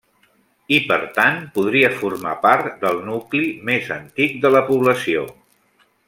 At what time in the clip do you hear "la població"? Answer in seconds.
4.59-5.27